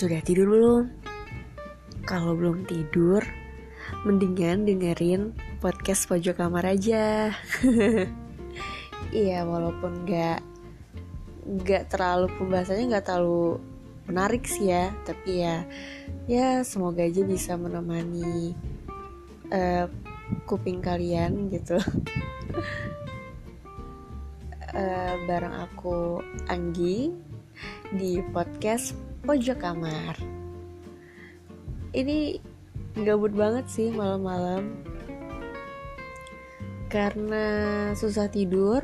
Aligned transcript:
Sudah 0.00 0.24
tidur 0.24 0.48
belum? 0.48 0.88
Kalau 2.08 2.32
belum 2.32 2.64
tidur, 2.64 3.20
mendingan 4.08 4.64
dengerin 4.64 5.36
podcast 5.60 6.08
pojok 6.08 6.40
kamar 6.40 6.72
aja. 6.72 7.28
Iya, 9.10 9.42
walaupun 9.42 10.06
nggak 10.06 10.38
nggak 11.50 11.84
terlalu 11.90 12.30
pembahasannya 12.38 12.94
nggak 12.94 13.06
terlalu 13.10 13.58
menarik 14.06 14.46
sih 14.46 14.70
ya, 14.70 14.94
tapi 15.02 15.42
ya 15.42 15.66
ya 16.30 16.62
semoga 16.62 17.02
aja 17.02 17.26
bisa 17.26 17.58
menemani 17.58 18.54
uh, 19.50 19.90
kuping 20.46 20.78
kalian 20.78 21.50
gitu. 21.50 21.76
uh, 24.72 25.14
bareng 25.28 25.56
aku 25.58 26.22
Anggi 26.46 27.10
di 27.90 28.22
podcast 28.30 29.09
pojok 29.22 29.58
kamar. 29.60 30.14
Ini 31.90 32.40
gabut 33.06 33.34
banget 33.34 33.66
sih 33.70 33.88
malam-malam. 33.90 34.80
Karena 36.90 37.46
susah 37.94 38.26
tidur 38.26 38.82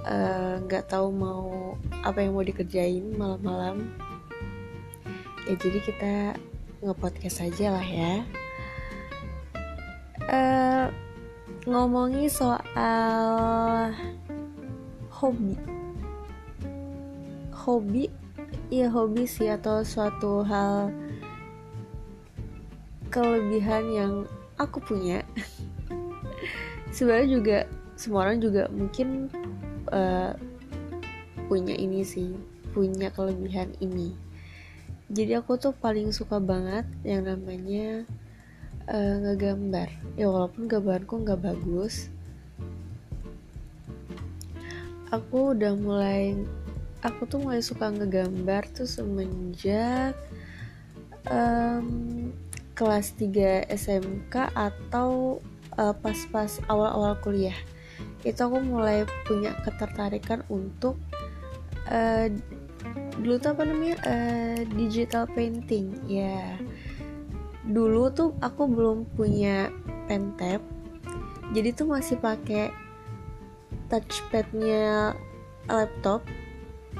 Eh, 0.00 0.54
nggak 0.64 0.84
uh, 0.84 0.88
tahu 0.88 1.12
mau 1.12 1.76
apa 2.00 2.24
yang 2.24 2.32
mau 2.32 2.40
dikerjain 2.40 3.04
malam-malam. 3.20 3.92
Ya 5.44 5.54
jadi 5.60 5.78
kita 5.84 6.14
ngepodcast 6.80 7.44
aja 7.44 7.76
lah 7.76 7.84
ya. 7.84 8.14
Uh, 10.24 10.86
ngomongin 11.68 12.32
soal 12.32 13.92
hobi. 15.12 15.60
Hobi 17.52 18.08
ya 18.70 18.86
hobi 18.86 19.26
sih 19.26 19.50
atau 19.50 19.82
suatu 19.82 20.46
hal 20.46 20.94
kelebihan 23.10 23.84
yang 23.90 24.12
aku 24.56 24.78
punya. 24.78 25.26
Sebenarnya 26.94 27.28
juga 27.28 27.58
semua 27.98 28.30
orang 28.30 28.38
juga 28.38 28.70
mungkin 28.70 29.26
uh, 29.90 30.32
punya 31.50 31.74
ini 31.74 32.06
sih 32.06 32.30
punya 32.70 33.10
kelebihan 33.10 33.74
ini. 33.82 34.14
Jadi 35.10 35.34
aku 35.34 35.58
tuh 35.58 35.74
paling 35.74 36.14
suka 36.14 36.38
banget 36.38 36.86
yang 37.02 37.26
namanya 37.26 38.06
uh, 38.86 39.14
ngegambar. 39.26 39.90
Ya 40.14 40.30
walaupun 40.30 40.70
gambarku 40.70 41.26
nggak 41.26 41.42
bagus 41.42 42.06
aku 45.10 45.58
udah 45.58 45.74
mulai 45.74 46.38
aku 47.00 47.26
tuh 47.28 47.40
mulai 47.40 47.60
suka 47.64 47.88
ngegambar 47.90 48.68
tuh 48.72 48.88
semenjak 48.88 50.16
um, 51.28 52.30
kelas 52.76 53.12
3 53.16 53.68
SMK 53.68 54.54
atau 54.56 55.40
uh, 55.76 55.94
pas-pas 55.96 56.60
awal-awal 56.68 57.16
kuliah. 57.20 57.56
Itu 58.24 58.48
aku 58.48 58.60
mulai 58.64 59.04
punya 59.28 59.56
ketertarikan 59.64 60.44
untuk 60.52 60.96
uh, 61.88 62.28
dulu 63.20 63.36
tuh 63.36 63.52
apa 63.52 63.62
namanya 63.68 63.96
uh, 64.04 64.60
digital 64.76 65.28
painting 65.32 65.92
ya. 66.08 66.56
Dulu 67.64 68.08
tuh 68.12 68.32
aku 68.40 68.64
belum 68.64 69.04
punya 69.16 69.68
pen 70.08 70.32
tab 70.40 70.64
jadi 71.50 71.74
tuh 71.74 71.90
masih 71.90 72.14
pakai 72.18 72.70
touchpadnya 73.90 75.18
laptop 75.66 76.22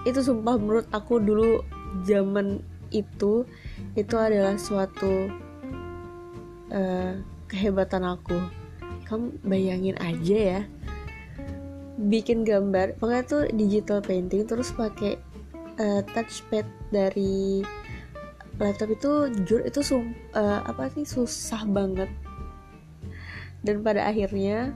itu 0.08 0.20
sumpah 0.24 0.56
menurut 0.56 0.86
aku 0.90 1.20
dulu 1.20 1.60
zaman 2.06 2.64
itu 2.90 3.44
itu 3.94 4.14
adalah 4.16 4.58
suatu 4.58 5.30
uh, 6.70 7.12
kehebatan 7.50 8.06
aku. 8.06 8.38
Kamu 9.06 9.42
bayangin 9.42 9.98
aja 9.98 10.38
ya. 10.38 10.60
Bikin 12.00 12.46
gambar 12.46 12.96
pokoknya 12.96 13.24
tuh 13.26 13.42
digital 13.52 14.00
painting 14.00 14.46
terus 14.46 14.72
pakai 14.72 15.18
uh, 15.76 16.00
touchpad 16.14 16.64
dari 16.88 17.60
laptop 18.60 18.92
itu 18.92 19.12
jujur 19.40 19.60
itu 19.64 19.80
sum, 19.80 20.12
uh, 20.36 20.62
apa 20.64 20.92
sih 20.94 21.04
susah 21.04 21.64
banget. 21.68 22.08
Dan 23.60 23.84
pada 23.84 24.08
akhirnya 24.08 24.72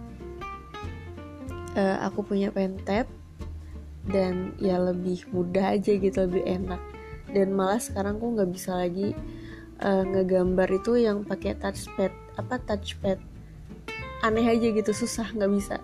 uh, 1.79 1.97
aku 2.05 2.25
punya 2.25 2.53
pen 2.53 2.77
tab 2.85 3.09
dan 4.09 4.53
ya 4.61 4.77
lebih 4.77 5.25
mudah 5.33 5.79
aja 5.79 5.97
gitu 5.97 6.29
lebih 6.29 6.45
enak. 6.45 6.81
Dan 7.33 7.57
malah 7.57 7.81
sekarang 7.81 8.21
aku 8.21 8.37
nggak 8.37 8.51
bisa 8.53 8.77
lagi 8.77 9.17
uh, 9.81 10.05
ngegambar 10.05 10.69
itu 10.71 11.01
yang 11.01 11.25
pakai 11.25 11.57
touchpad 11.57 12.13
apa 12.37 12.61
touchpad. 12.63 13.19
Aneh 14.25 14.47
aja 14.47 14.67
gitu 14.73 14.93
susah 14.93 15.33
nggak 15.33 15.53
bisa. 15.53 15.77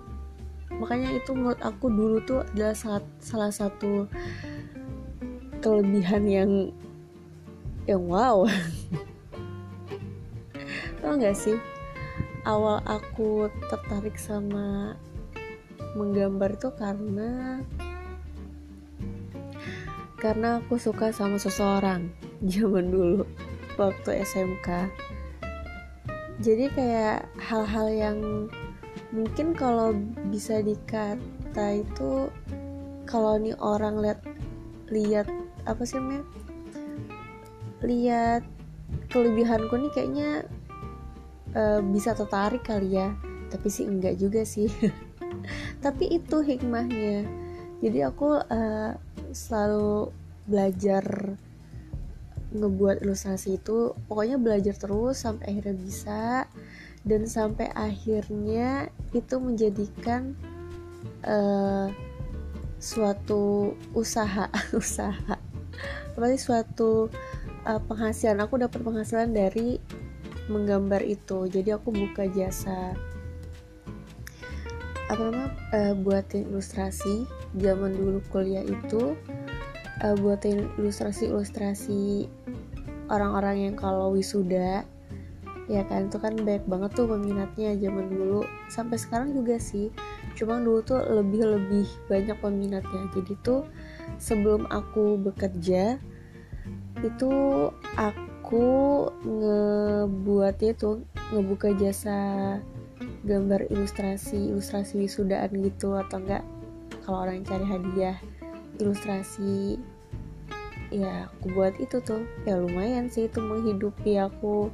Makanya 0.81 1.21
itu 1.21 1.37
menurut 1.37 1.61
aku 1.61 1.93
dulu 1.93 2.17
tuh 2.25 2.41
adalah 2.55 2.73
salah, 2.73 3.05
salah 3.21 3.53
satu 3.53 4.09
kelebihan 5.61 6.25
yang 6.25 6.51
yang 7.85 8.01
wow. 8.09 8.49
Tau 11.01 11.17
gak 11.17 11.37
sih? 11.37 11.57
Awal 12.45 12.81
aku 12.89 13.53
tertarik 13.69 14.17
sama 14.17 14.97
menggambar 15.97 16.57
itu 16.57 16.69
karena 16.77 17.61
karena 20.21 20.61
aku 20.61 20.77
suka 20.77 21.11
sama 21.11 21.41
seseorang 21.41 22.13
zaman 22.53 22.93
dulu 22.93 23.25
waktu 23.81 24.21
SMK 24.23 24.93
jadi 26.41 26.73
kayak 26.73 27.29
hal-hal 27.37 27.87
yang 27.93 28.19
mungkin 29.13 29.53
kalau 29.53 29.93
bisa 30.33 30.65
dikata 30.65 31.85
itu 31.85 32.33
kalau 33.05 33.37
nih 33.37 33.53
orang 33.61 34.01
lihat 34.01 34.25
lihat 34.89 35.29
apa 35.69 35.85
sih 35.85 36.01
namanya? 36.01 36.25
Lihat 37.85 38.43
kelebihanku 39.13 39.75
nih 39.77 39.93
kayaknya 39.93 40.31
uh, 41.53 41.85
bisa 41.85 42.17
tertarik 42.17 42.65
kali 42.65 42.97
ya. 42.97 43.13
Tapi 43.53 43.69
sih 43.69 43.85
enggak 43.85 44.17
juga 44.17 44.41
sih. 44.41 44.73
Tapi 45.85 46.09
itu 46.09 46.41
hikmahnya. 46.41 47.29
Jadi 47.85 47.99
aku 48.01 48.41
uh, 48.41 48.97
selalu 49.33 50.11
belajar 50.49 51.05
ngebuat 52.51 53.07
ilustrasi 53.07 53.63
itu 53.63 53.95
pokoknya 54.11 54.35
belajar 54.35 54.75
terus 54.75 55.23
sampai 55.23 55.55
akhirnya 55.55 55.77
bisa. 55.79 56.23
Dan 57.01 57.25
sampai 57.25 57.73
akhirnya 57.73 58.93
itu 59.17 59.41
menjadikan 59.41 60.37
uh, 61.25 61.89
suatu 62.77 63.73
usaha 63.97 64.53
usaha. 64.77 65.37
Berarti 66.13 66.37
suatu 66.37 67.09
uh, 67.65 67.81
penghasilan. 67.89 68.45
Aku 68.45 68.61
dapat 68.61 68.85
penghasilan 68.85 69.33
dari 69.33 69.81
menggambar 70.53 71.01
itu. 71.07 71.49
Jadi 71.49 71.73
aku 71.73 71.89
buka 71.89 72.29
jasa 72.29 72.93
apa 75.11 75.21
namanya 75.27 75.51
uh, 75.75 75.95
buatin 75.99 76.47
ilustrasi 76.47 77.27
zaman 77.59 77.97
dulu 77.97 78.19
kuliah 78.31 78.63
itu 78.63 79.19
uh, 80.05 80.17
buatin 80.19 80.71
ilustrasi 80.79 81.31
ilustrasi 81.31 82.31
orang-orang 83.11 83.71
yang 83.71 83.75
kalau 83.75 84.15
wisuda 84.15 84.87
ya 85.71 85.83
kan? 85.87 86.11
Itu 86.11 86.19
kan 86.19 86.35
baik 86.43 86.67
banget 86.67 86.99
tuh 86.99 87.07
peminatnya 87.07 87.79
zaman 87.79 88.11
dulu. 88.11 88.43
Sampai 88.67 88.99
sekarang 88.99 89.35
juga 89.35 89.59
sih 89.59 89.91
cuma 90.39 90.63
dulu 90.63 90.83
tuh 90.83 90.99
lebih 90.99 91.43
lebih 91.47 91.87
banyak 92.11 92.39
peminatnya. 92.39 93.07
Jadi 93.15 93.35
tuh 93.43 93.67
sebelum 94.19 94.67
aku 94.71 95.19
bekerja 95.19 95.99
itu 97.01 97.33
aku 97.97 98.69
ngebuatnya 99.25 100.73
tuh 100.77 101.07
ngebuka 101.33 101.73
jasa 101.79 102.19
gambar 103.25 103.71
ilustrasi 103.73 104.53
ilustrasi 104.53 105.07
wisudaan 105.07 105.55
gitu 105.65 105.97
atau 105.97 106.21
enggak 106.21 106.45
kalau 107.11 107.27
orang 107.27 107.43
cari 107.43 107.67
hadiah 107.67 108.15
ilustrasi 108.79 109.83
ya 110.95 111.27
aku 111.27 111.51
buat 111.59 111.75
itu 111.83 111.99
tuh. 111.99 112.23
Ya 112.47 112.55
lumayan 112.55 113.11
sih 113.11 113.27
itu 113.27 113.43
menghidupi 113.43 114.15
aku 114.15 114.71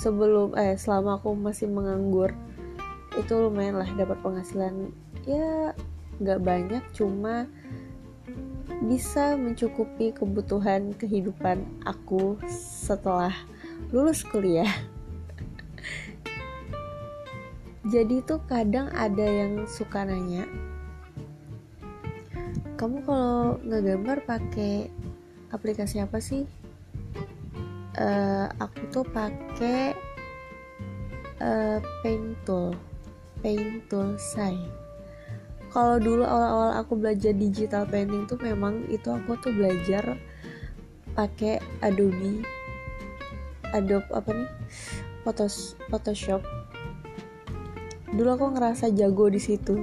sebelum 0.00 0.56
eh 0.56 0.80
selama 0.80 1.20
aku 1.20 1.36
masih 1.36 1.68
menganggur. 1.68 2.32
Itu 3.20 3.36
lumayan 3.36 3.76
lah 3.76 3.92
dapat 4.00 4.16
penghasilan. 4.24 4.96
Ya 5.28 5.76
nggak 6.24 6.40
banyak 6.40 6.80
cuma 6.96 7.52
bisa 8.88 9.36
mencukupi 9.36 10.16
kebutuhan 10.16 10.96
kehidupan 10.96 11.68
aku 11.84 12.40
setelah 12.48 13.36
lulus 13.92 14.24
kuliah. 14.24 14.72
Jadi 17.92 18.24
tuh 18.24 18.40
kadang 18.48 18.88
ada 18.96 19.28
yang 19.28 19.68
suka 19.68 20.08
nanya 20.08 20.48
kamu 22.74 23.06
kalau 23.06 23.56
ngegambar 23.62 24.22
pakai 24.26 24.90
aplikasi 25.54 26.02
apa 26.02 26.18
sih? 26.18 26.46
Uh, 27.94 28.50
aku 28.58 28.90
tuh 28.90 29.06
pakai 29.06 29.94
uh, 31.38 31.78
paint 32.02 32.34
tool. 32.42 32.74
Paint 33.42 33.86
tool 33.86 34.18
say 34.18 34.56
kalau 35.74 35.98
dulu 35.98 36.22
awal-awal 36.22 36.70
aku 36.78 36.94
belajar 36.94 37.34
digital 37.34 37.82
painting 37.82 38.30
tuh 38.30 38.38
memang 38.38 38.86
itu 38.94 39.10
aku 39.10 39.34
tuh 39.42 39.50
belajar 39.50 40.14
pakai 41.18 41.58
Adobe 41.82 42.46
Adobe 43.74 44.06
apa 44.14 44.30
nih? 44.30 44.50
Photos 45.26 45.74
Photoshop. 45.90 46.46
Dulu 48.14 48.28
aku 48.38 48.54
ngerasa 48.54 48.94
jago 48.94 49.26
di 49.26 49.42
situ 49.42 49.82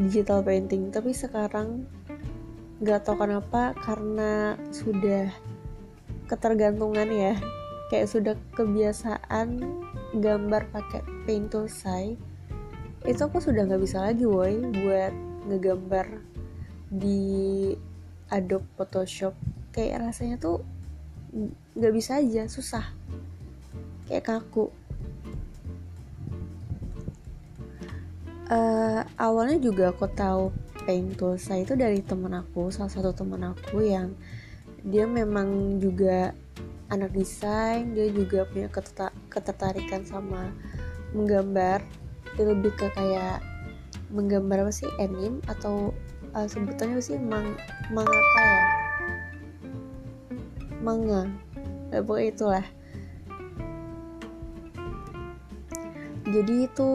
digital 0.00 0.40
painting. 0.40 0.88
Tapi 0.88 1.12
sekarang 1.12 1.84
nggak 2.76 3.08
tahu 3.08 3.16
kenapa 3.24 3.72
karena 3.80 4.60
sudah 4.72 5.32
ketergantungan 6.28 7.08
ya. 7.08 7.34
Kayak 7.86 8.10
sudah 8.10 8.34
kebiasaan 8.58 9.62
gambar 10.18 10.68
pakai 10.74 11.06
paint 11.22 11.46
tool 11.50 11.70
say 11.70 12.18
itu 13.06 13.22
aku 13.22 13.38
sudah 13.38 13.62
nggak 13.70 13.82
bisa 13.86 14.02
lagi 14.02 14.26
woi 14.26 14.58
buat 14.82 15.14
ngegambar 15.46 16.10
di 16.90 17.70
Adobe 18.26 18.66
Photoshop. 18.74 19.38
Kayak 19.70 20.10
rasanya 20.10 20.42
tuh 20.42 20.66
nggak 21.78 21.94
bisa 21.94 22.18
aja 22.18 22.50
susah. 22.50 22.86
Kayak 24.10 24.26
kaku. 24.26 24.74
Uh, 28.46 29.02
awalnya 29.18 29.58
juga 29.58 29.90
aku 29.90 30.06
tahu 30.10 30.54
paint 30.86 31.18
tools 31.18 31.50
itu 31.50 31.74
dari 31.74 32.00
temen 32.00 32.30
aku 32.32 32.70
salah 32.70 32.88
satu 32.88 33.10
temen 33.10 33.42
aku 33.42 33.82
yang 33.82 34.14
dia 34.86 35.02
memang 35.02 35.82
juga 35.82 36.30
anak 36.86 37.10
desain 37.10 37.90
dia 37.98 38.06
juga 38.14 38.46
punya 38.46 38.70
ketertarikan 39.28 40.06
sama 40.06 40.54
menggambar. 41.14 41.82
Dia 42.36 42.44
lebih 42.46 42.72
ke 42.76 42.86
kayak 42.94 43.42
menggambar 44.12 44.68
apa 44.68 44.72
sih 44.72 44.86
anime 45.02 45.42
atau 45.50 45.90
uh, 46.36 46.46
sebutannya 46.46 47.02
sih 47.02 47.18
mang 47.18 47.56
manga 47.90 48.14
apa 48.14 48.40
ya? 48.40 48.62
Manga. 50.84 51.22
Ya, 51.90 52.02
pokoknya 52.02 52.28
itulah. 52.30 52.66
Jadi 56.26 56.66
itu 56.66 56.90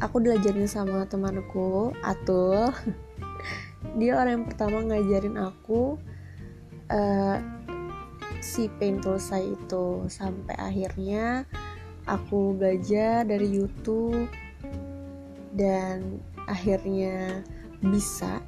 aku 0.00 0.16
diajarin 0.24 0.64
sama 0.64 1.04
temanku 1.04 1.92
Atul 2.00 2.72
dia 3.98 4.18
orang 4.18 4.42
yang 4.42 4.46
pertama 4.46 4.78
ngajarin 4.86 5.36
aku 5.40 5.98
uh, 6.90 7.38
si 8.40 8.70
paint 8.78 9.02
saya 9.18 9.54
itu. 9.54 10.06
Sampai 10.06 10.54
akhirnya 10.56 11.48
aku 12.06 12.54
belajar 12.56 13.26
dari 13.26 13.48
YouTube 13.50 14.28
dan 15.54 16.20
akhirnya 16.46 17.44
bisa 17.80 18.42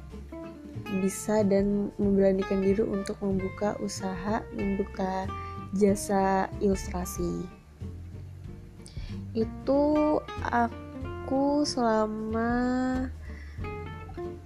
bisa 1.01 1.41
dan 1.41 1.89
memberanikan 1.97 2.61
diri 2.61 2.85
untuk 2.85 3.17
membuka 3.23 3.73
usaha 3.81 4.45
membuka 4.53 5.25
jasa 5.73 6.45
ilustrasi. 6.61 7.49
Itu 9.33 10.21
aku 10.45 11.65
selama 11.65 12.51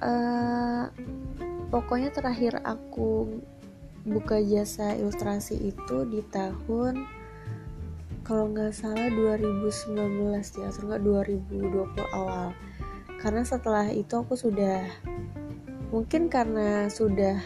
uh, 0.02 0.90
pokoknya 1.70 2.14
terakhir 2.14 2.62
aku 2.64 3.42
buka 4.08 4.40
jasa 4.40 4.96
ilustrasi 4.96 5.76
itu 5.76 5.98
di 6.08 6.24
tahun 6.32 7.04
kalau 8.28 8.52
nggak 8.52 8.76
salah 8.76 9.08
2019 9.08 9.96
ya 10.60 10.68
atau 10.68 10.82
nggak 10.84 11.04
2020 11.32 11.72
awal. 12.12 12.52
Karena 13.24 13.44
setelah 13.48 13.88
itu 13.88 14.14
aku 14.20 14.36
sudah 14.36 14.84
mungkin 15.96 16.28
karena 16.28 16.92
sudah 16.92 17.40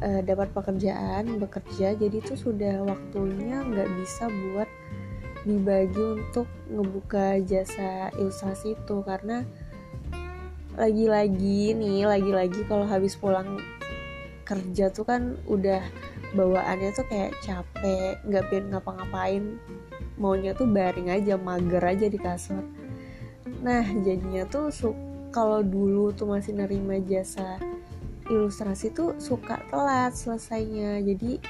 uh, 0.00 0.20
dapat 0.24 0.56
pekerjaan 0.56 1.36
bekerja 1.36 1.92
jadi 2.00 2.16
itu 2.16 2.32
sudah 2.32 2.80
waktunya 2.80 3.60
nggak 3.60 3.88
bisa 4.00 4.32
buat 4.32 4.68
dibagi 5.44 6.00
untuk 6.16 6.48
ngebuka 6.72 7.36
jasa 7.44 8.08
ilustrasi 8.16 8.72
itu. 8.72 8.96
Karena 9.04 9.44
lagi-lagi 10.78 11.74
nih 11.74 12.06
lagi-lagi 12.06 12.62
kalau 12.70 12.86
habis 12.86 13.18
pulang 13.18 13.58
kerja 14.46 14.94
tuh 14.94 15.02
kan 15.02 15.34
udah 15.50 15.82
bawaannya 16.38 16.94
tuh 16.94 17.02
kayak 17.10 17.34
capek 17.42 18.22
nggak 18.22 18.46
pengen 18.46 18.70
ngapa-ngapain. 18.72 19.44
Maunya 20.18 20.54
tuh 20.54 20.70
baring 20.70 21.10
aja 21.10 21.34
mager 21.34 21.82
aja 21.82 22.06
di 22.06 22.18
kasur. 22.18 22.62
Nah 23.60 23.82
jadinya 24.06 24.46
tuh 24.46 24.70
kalau 25.34 25.66
dulu 25.66 26.14
tuh 26.14 26.30
masih 26.30 26.54
nerima 26.54 27.02
jasa 27.02 27.58
ilustrasi 28.30 28.94
tuh 28.94 29.18
suka 29.18 29.58
telat 29.74 30.14
selesainya. 30.14 31.02
Jadi 31.02 31.42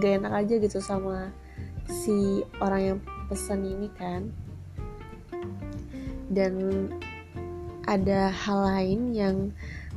nggak 0.00 0.12
enak 0.24 0.32
aja 0.32 0.54
gitu 0.58 0.80
sama 0.80 1.28
si 1.86 2.40
orang 2.64 2.82
yang 2.82 2.98
pesan 3.28 3.68
ini 3.68 3.88
kan. 3.94 4.32
Dan 6.26 6.52
ada 7.86 8.34
hal 8.34 8.58
lain 8.66 9.00
yang 9.14 9.36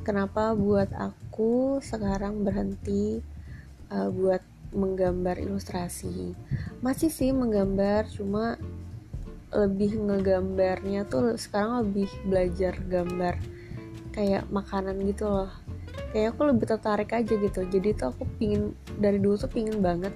kenapa 0.05 0.53
buat 0.53 0.93
aku 0.93 1.81
sekarang 1.81 2.45
berhenti 2.45 3.19
uh, 3.89 4.13
buat 4.13 4.45
menggambar 4.71 5.41
ilustrasi? 5.41 6.37
Masih 6.85 7.09
sih 7.09 7.33
menggambar 7.33 8.05
cuma 8.13 8.55
lebih 9.49 9.97
ngegambarnya 9.97 11.09
tuh 11.09 11.33
sekarang 11.33 11.81
lebih 11.81 12.09
belajar 12.21 12.77
gambar 12.85 13.41
kayak 14.13 14.45
makanan 14.53 15.01
gitu 15.09 15.25
loh. 15.25 15.51
Kayak 16.13 16.37
aku 16.37 16.41
lebih 16.53 16.65
tertarik 16.69 17.09
aja 17.09 17.33
gitu. 17.33 17.65
Jadi 17.65 17.97
tuh 17.97 18.13
aku 18.13 18.29
pingin 18.37 18.77
dari 19.01 19.17
dulu 19.17 19.41
tuh 19.41 19.49
pingin 19.49 19.81
banget 19.81 20.13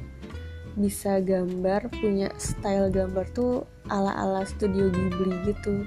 bisa 0.73 1.21
gambar 1.21 1.89
punya 2.01 2.33
style 2.41 2.89
gambar 2.89 3.29
tuh 3.33 3.65
ala 3.93 4.09
ala 4.09 4.41
studio 4.41 4.89
Ghibli 4.89 5.53
gitu 5.53 5.85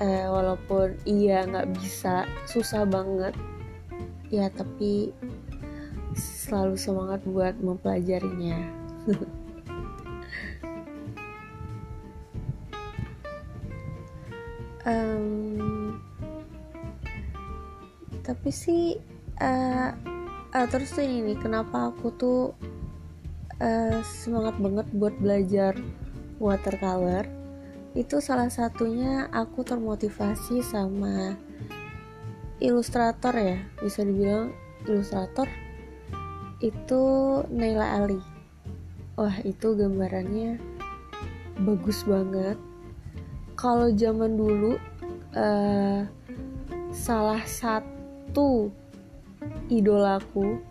eh, 0.00 0.26
walaupun 0.26 0.96
iya 1.04 1.44
nggak 1.44 1.76
bisa 1.76 2.24
susah 2.48 2.88
banget. 2.88 3.36
Ya 4.32 4.48
tapi 4.48 5.12
selalu 6.16 6.74
semangat 6.80 7.20
buat 7.28 7.54
mempelajarinya. 7.60 8.58
Um, 14.80 16.00
tapi 18.24 18.48
sih 18.48 18.96
uh, 19.44 19.92
uh, 20.56 20.66
terus 20.72 20.96
tuh 20.96 21.04
ini 21.04 21.36
kenapa 21.36 21.92
aku 21.92 22.08
tuh 22.16 22.40
uh, 23.60 24.00
semangat 24.00 24.56
banget 24.56 24.86
buat 24.96 25.12
belajar 25.20 25.76
watercolor 26.40 27.28
itu 27.90 28.22
salah 28.22 28.46
satunya 28.46 29.26
aku 29.34 29.66
termotivasi 29.66 30.62
sama 30.62 31.34
ilustrator 32.62 33.34
ya 33.34 33.58
bisa 33.82 34.06
dibilang 34.06 34.54
ilustrator. 34.86 35.50
Itu 36.60 37.02
Naila 37.50 37.98
Ali. 37.98 38.20
Wah 39.18 39.36
itu 39.42 39.74
gambarannya 39.74 40.60
bagus 41.66 42.06
banget. 42.06 42.56
Kalau 43.58 43.92
zaman 43.92 44.38
dulu 44.38 44.78
uh, 45.34 46.06
salah 46.94 47.42
satu 47.44 48.70
idolaku 49.66 50.62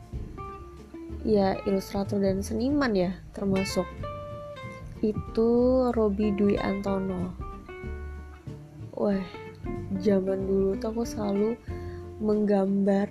ya 1.28 1.60
ilustrator 1.68 2.20
dan 2.20 2.40
seniman 2.40 2.96
ya 2.96 3.12
termasuk 3.36 3.86
itu 5.00 5.50
Robi 5.96 6.36
Dwi 6.36 6.60
Antono. 6.60 7.32
Wah 9.00 9.24
zaman 10.04 10.44
dulu 10.44 10.76
tuh 10.76 10.92
aku 10.92 11.04
selalu 11.08 11.50
menggambar 12.20 13.08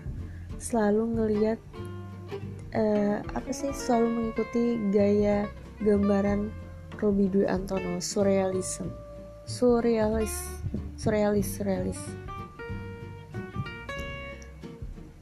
selalu 0.61 1.02
ngeliat 1.16 1.61
uh, 2.76 3.25
apa 3.33 3.50
sih 3.54 3.73
selalu 3.73 4.07
mengikuti 4.12 4.76
gaya 4.92 5.49
gambaran 5.80 6.52
Robi 7.00 7.33
Dwi 7.33 7.49
Antono 7.49 8.04
surrealism. 8.04 8.92
Surrealis 9.49 10.61
surrealis 11.00 11.49
surrealis. 11.57 12.00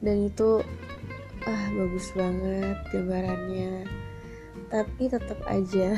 Dan 0.03 0.27
itu 0.27 0.59
ah 1.47 1.65
bagus 1.71 2.11
banget 2.11 2.75
gambarannya. 2.91 3.87
Tapi 4.67 5.03
tetap 5.07 5.39
aja 5.47 5.95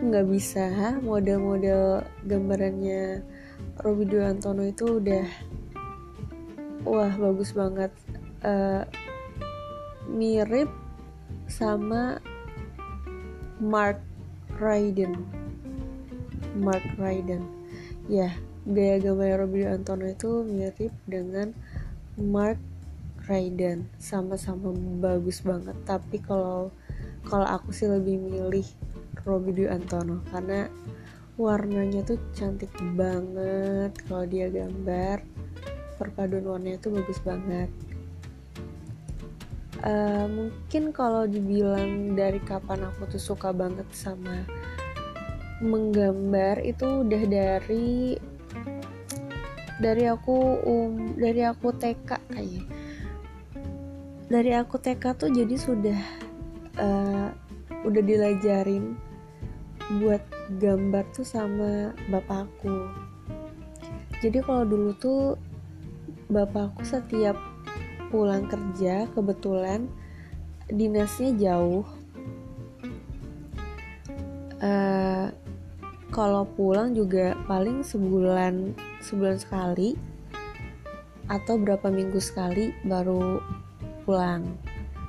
nggak 0.00 0.26
bisa. 0.28 0.96
Model-model 1.04 2.04
gambarannya 2.24 3.24
Robi 3.80 4.04
Antono 4.20 4.64
itu 4.64 5.00
udah 5.00 5.26
wah 6.88 7.12
bagus 7.14 7.52
banget. 7.52 7.92
Uh, 8.40 8.88
mirip 10.08 10.72
sama 11.46 12.18
Mark 13.60 14.00
Ryden 14.56 15.12
Mark 16.56 16.82
Ryden 16.96 17.44
ya 18.10 18.32
gaya 18.66 18.98
gambar 18.98 19.44
Robby 19.44 19.68
Antono 19.68 20.08
itu 20.08 20.42
mirip 20.42 20.92
dengan 21.06 21.54
Mark 22.18 22.58
Ryden 23.28 23.86
sama-sama 23.96 24.74
bagus 24.98 25.40
banget. 25.40 25.76
Tapi 25.86 26.18
kalau 26.20 26.74
kalau 27.24 27.46
aku 27.46 27.70
sih 27.70 27.86
lebih 27.86 28.18
milih 28.18 28.66
Robby 29.24 29.52
Dwi 29.52 29.68
Antono 29.68 30.24
karena 30.32 30.68
warnanya 31.40 32.04
tuh 32.04 32.20
cantik 32.36 32.72
banget. 32.96 33.92
Kalau 34.04 34.24
dia 34.28 34.52
gambar 34.52 35.24
perpaduan 35.96 36.44
warnanya 36.48 36.78
tuh 36.80 36.96
bagus 36.96 37.20
banget. 37.20 37.68
Uh, 39.80 40.28
mungkin 40.28 40.92
kalau 40.92 41.24
dibilang 41.24 42.12
dari 42.12 42.36
kapan 42.44 42.84
aku 42.84 43.16
tuh 43.16 43.22
suka 43.32 43.48
banget 43.48 43.88
sama 43.96 44.44
menggambar 45.64 46.60
itu 46.60 47.04
udah 47.04 47.22
dari 47.24 48.20
dari 49.80 50.04
aku 50.04 50.36
um 50.68 51.16
dari 51.16 51.44
aku 51.48 51.72
TK 51.72 52.10
kayaknya. 52.28 52.64
Dari 54.28 54.52
aku 54.52 54.76
TK 54.76 55.04
tuh 55.16 55.32
jadi 55.32 55.56
sudah 55.56 56.00
uh, 56.76 57.28
udah 57.88 58.02
dilajarin 58.04 59.09
buat 59.98 60.22
gambar 60.62 61.04
tuh 61.10 61.26
sama 61.26 61.90
bapakku 62.06 62.86
jadi 64.20 64.44
kalau 64.44 64.68
dulu 64.68 64.92
tuh 65.00 65.40
bapakku 66.28 66.84
setiap 66.84 67.40
pulang 68.12 68.44
kerja 68.52 69.08
kebetulan 69.16 69.88
dinasnya 70.68 71.32
jauh. 71.40 71.88
Uh, 74.60 75.32
kalau 76.12 76.44
pulang 76.44 76.92
juga 76.92 77.32
paling 77.48 77.80
sebulan 77.80 78.76
sebulan 79.00 79.40
sekali 79.40 79.96
atau 81.32 81.56
berapa 81.56 81.88
minggu 81.88 82.20
sekali 82.20 82.76
baru 82.84 83.40
pulang 84.04 84.44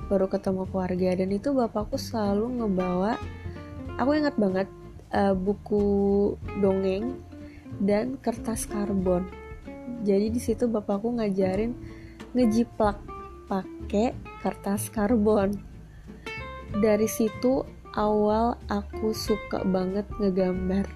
baru 0.08 0.24
ketemu 0.24 0.64
keluarga. 0.72 1.10
Dan 1.20 1.36
itu 1.36 1.52
bapakku 1.52 2.00
selalu 2.00 2.64
ngebawa 2.64 3.20
aku 3.96 4.10
ingat 4.16 4.36
banget 4.36 4.68
uh, 5.12 5.36
buku 5.36 5.84
dongeng 6.60 7.20
dan 7.80 8.20
kertas 8.20 8.68
karbon. 8.68 9.28
Jadi 10.02 10.34
di 10.34 10.40
situ 10.42 10.66
bapakku 10.66 11.14
ngajarin 11.14 11.76
ngejiplak 12.32 12.98
pakai 13.46 14.16
kertas 14.40 14.88
karbon. 14.88 15.56
Dari 16.72 17.06
situ 17.06 17.62
awal 17.92 18.56
aku 18.68 19.12
suka 19.12 19.60
banget 19.64 20.08
ngegambar. 20.16 20.88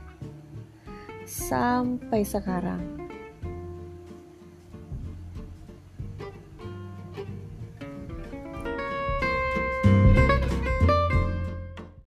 Sampai 1.27 2.23
sekarang 2.25 3.06